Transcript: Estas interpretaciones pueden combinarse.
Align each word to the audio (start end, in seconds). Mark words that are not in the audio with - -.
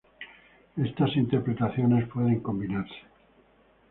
Estas 0.77 1.15
interpretaciones 1.15 2.07
pueden 2.07 2.39
combinarse. 2.39 3.03